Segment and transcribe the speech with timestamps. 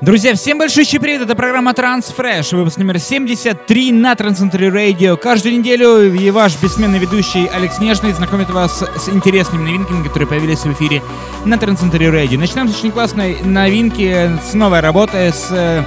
[0.00, 5.16] Друзья, всем большой привет, это программа Transfresh, выпуск номер 73 на Transcentry Radio.
[5.16, 10.60] Каждую неделю и ваш бессменный ведущий Алекс Нежный знакомит вас с интересными новинками, которые появились
[10.60, 11.02] в эфире
[11.44, 12.38] на Transcentry Radio.
[12.38, 15.82] Начинаем с очень классной новинки, с новой работы, с э,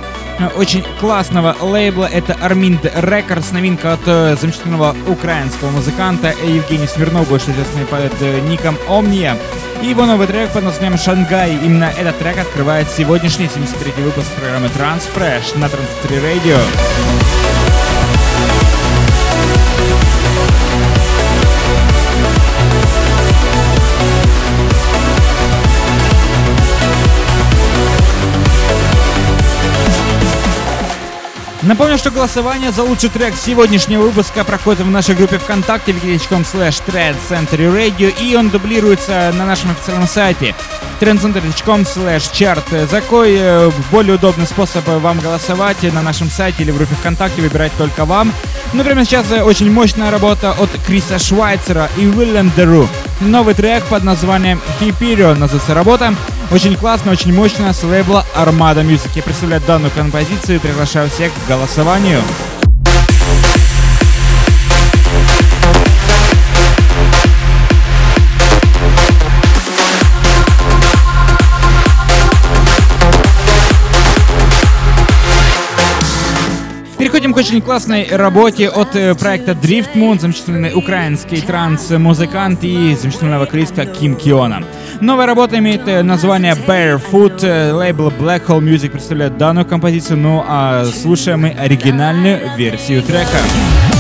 [0.58, 2.10] очень классного лейбла.
[2.12, 8.42] Это Armind Records, новинка от э, замечательного украинского музыканта Евгений Смирнов, больше известный под э,
[8.42, 9.38] ником Omnia.
[9.82, 11.56] И его новый трек под названием «Шангай».
[11.56, 17.41] Именно этот трек открывает сегодняшний 73-й выпуск программы Transfresh на Trans3 Radio.
[31.72, 36.86] Напомню, что голосование за лучший трек сегодняшнего выпуска проходит в нашей группе ВКонтакте wiki.com slash
[36.86, 40.54] Radio и он дублируется на нашем официальном сайте
[41.00, 42.90] trendcenter.com slash chart.
[42.90, 47.42] За какой э, более удобный способ вам голосовать на нашем сайте или в группе ВКонтакте
[47.42, 48.34] выбирать только вам.
[48.74, 52.86] Ну, прямо сейчас э, очень мощная работа от Криса Швайцера и Уиллем Деру.
[53.22, 56.14] Новый трек под названием Hyperion называется работа.
[56.52, 59.12] Очень классно, очень мощно с лейбла Armada Music.
[59.16, 62.22] Я представляю данную композицию и приглашаю всех к голосованию.
[77.12, 83.38] Переходим к очень классной работе от э, проекта Drift Moon, замечательный украинский транс-музыкант и замечательная
[83.38, 84.64] вокалистка Ким Киона.
[85.02, 87.42] Новая работа имеет э, название Barefoot.
[87.44, 93.91] Э, лейбл Black Hole Music представляет данную композицию, ну а слушаем мы оригинальную версию трека.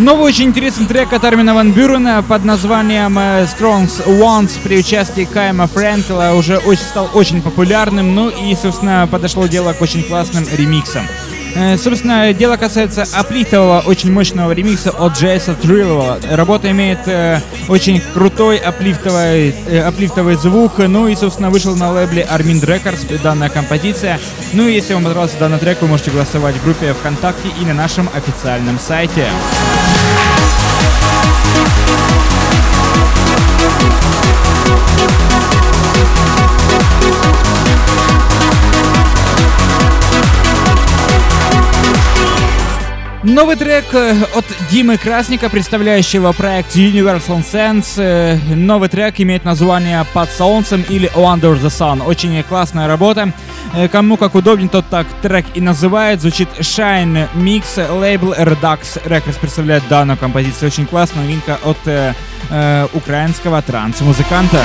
[0.00, 5.28] Новый очень интересный трек от Армина Ван Бюрена под названием э, Strongs Wants при участии
[5.30, 10.46] Кайма Фрэнкела уже очень, стал очень популярным, ну и, собственно, подошло дело к очень классным
[10.56, 11.06] ремиксам.
[11.54, 16.18] Э, собственно, дело касается аплитового, очень мощного ремикса от Джейса Триллова.
[16.30, 20.78] Работа имеет э, очень крутой аплифтовый, э, аплифтовый звук.
[20.78, 24.18] Ну и, собственно, вышел на лейбле Armin Records данная композиция.
[24.54, 27.74] Ну и если вам понравился данный трек, вы можете голосовать в группе ВКонтакте и на
[27.74, 29.26] нашем официальном сайте.
[43.22, 47.94] Новый трек э, от Димы Красника, представляющего проект Universal Sense.
[47.98, 52.02] Э, новый трек имеет название «Под солнцем» или «Under the Sun».
[52.04, 53.32] Очень классная работа.
[53.72, 56.20] Э, кому как удобнее, тот так трек и называет.
[56.20, 57.78] Звучит Shine Mix.
[57.90, 60.68] Лейбл Redux Records представляет данную композицию.
[60.68, 62.14] Очень классная новинка от э,
[62.50, 64.64] э, украинского транс-музыканта.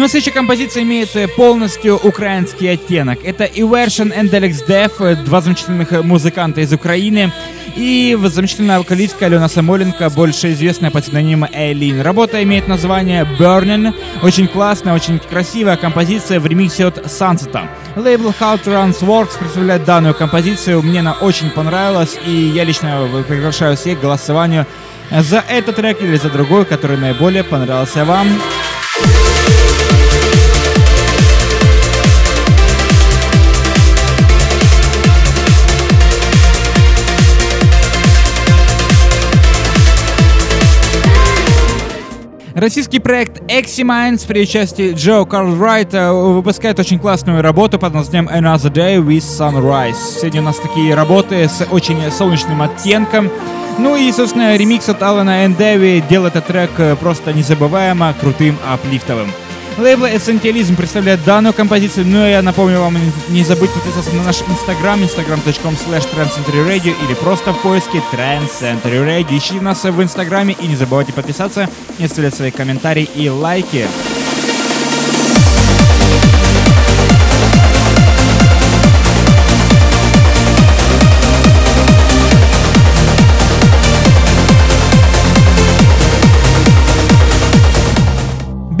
[0.00, 3.18] Но следующая композиция имеет э, полностью украинский оттенок.
[3.22, 7.30] Это Iversion and Alex Def, э, два замечательных э, музыканта из Украины.
[7.76, 12.00] И замечательная вокалистка Алена Самоленко, больше известная под псевдонимом Эйлин.
[12.00, 13.92] Работа имеет название Burning.
[14.22, 17.68] Очень классная, очень красивая композиция в ремиксе от Sunset.
[17.94, 20.80] Лейбл How to Runs Works представляет данную композицию.
[20.80, 24.64] Мне она очень понравилась, и я лично приглашаю всех к голосованию
[25.10, 28.28] за этот трек или за другой, который наиболее понравился вам.
[42.60, 48.70] Российский проект Eximines при участии Джо Карл Райта выпускает очень классную работу под названием Another
[48.70, 49.96] Day with Sunrise.
[50.20, 53.30] Сегодня у нас такие работы с очень солнечным оттенком.
[53.78, 59.30] Ну и, собственно, ремикс от Алана Эндеви делает этот трек просто незабываемо крутым аплифтовым.
[59.78, 62.96] Лейбл Essentialism представляет данную композицию, но я напомню вам
[63.28, 69.38] не забыть подписаться на наш инстаграм, instagram.com slash trendcenturyradio или просто в поиске Century Radio.
[69.38, 71.68] Ищите нас в инстаграме и не забывайте подписаться,
[71.98, 73.86] и оставлять свои комментарии и лайки.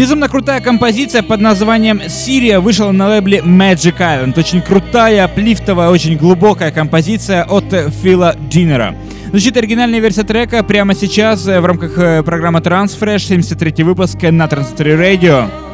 [0.00, 4.38] Безумно крутая композиция под названием «Сирия» вышла на лейбле Magic Island.
[4.38, 7.64] Очень крутая, плифтовая, очень глубокая композиция от
[8.02, 8.94] Фила Динера.
[9.26, 15.69] Звучит оригинальная версия трека прямо сейчас в рамках программы Transfresh, 73 выпуск на Transitory Radio.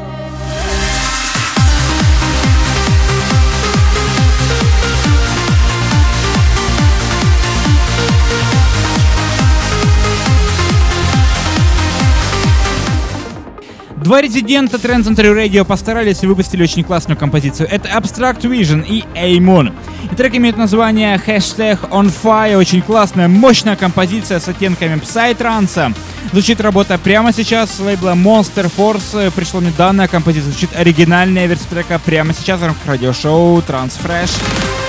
[14.07, 17.69] Два резидента Trend Center Radio постарались и выпустили очень классную композицию.
[17.69, 19.73] Это Abstract Vision и Aimon.
[20.13, 22.57] И трек имеет название Hashtag On Fire.
[22.57, 25.93] Очень классная, мощная композиция с оттенками псай-транса.
[26.31, 29.33] Звучит работа прямо сейчас с лейбла Monster Force.
[29.33, 30.53] Пришла мне данная композиция.
[30.53, 34.86] Звучит оригинальная версия трека прямо сейчас в рамках радиошоу Transfresh.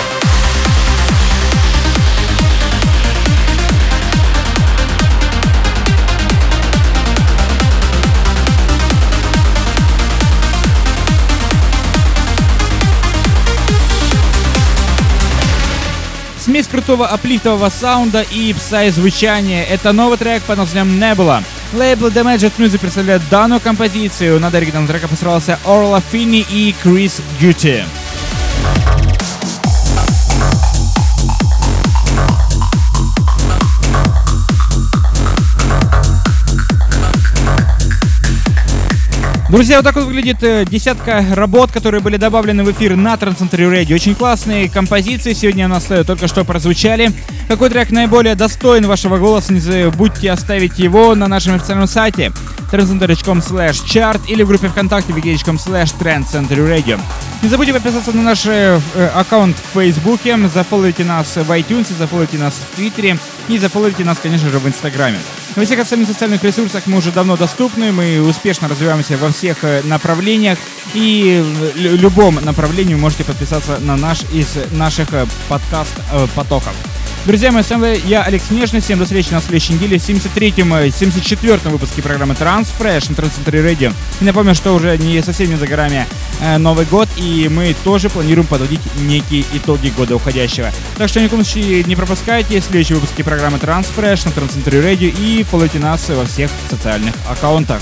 [16.48, 19.66] Смесь крутого аплифтового саунда и псай-звучания.
[19.66, 21.44] Это новый трек под названием Nebula.
[21.74, 24.40] Лейбл Damaged Music представляет данную композицию.
[24.40, 27.84] Над оригинальным треком постарался Орла Финни и Крис Гюти.
[39.50, 43.66] Друзья, вот так вот выглядит э, десятка работ, которые были добавлены в эфир на Трансцентре
[43.66, 43.96] Radio.
[43.96, 47.12] Очень классные композиции сегодня у нас э, только что прозвучали.
[47.48, 52.34] Какой трек наиболее достоин вашего голоса, не забудьте оставить его на нашем официальном сайте
[52.72, 57.00] trendcenter.com slash chart или в группе ВКонтакте wiki.com slash trendcenterradio.
[57.42, 58.82] Не забудьте подписаться на наш э,
[59.16, 63.18] аккаунт в Фейсбуке, зафолловите нас в iTunes, зафолловите нас в Твиттере
[63.48, 65.20] и зафолловите нас, конечно же, в Инстаграме.
[65.56, 69.84] На всех остальных социальных ресурсах мы уже давно доступны, мы успешно развиваемся во всех э,
[69.86, 70.58] направлениях,
[70.94, 71.42] и
[71.76, 76.74] в любом направлении вы можете подписаться на наш из наших э, подкаст-потоков.
[77.28, 78.80] Друзья мои, с вами я, Алекс Нежный.
[78.80, 83.94] Всем до встречи на следующей неделе в 73-м, 74-м выпуске программы Transfresh на Трансцентре Radio.
[84.22, 86.08] И напомню, что уже не совсем не за горами
[86.40, 90.72] э, Новый год, и мы тоже планируем подводить некие итоги года уходящего.
[90.98, 95.14] Так что ни в коем случае не пропускайте следующие выпуски программы Transfresh на Трансцентре Radio
[95.20, 97.82] и фолловите нас во всех социальных аккаунтах.